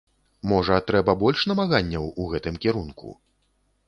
Можа, 0.51 0.77
трэба 0.87 1.13
больш 1.23 1.43
намаганняў 1.51 2.07
у 2.23 2.25
гэтым 2.31 2.57
кірунку? 2.65 3.13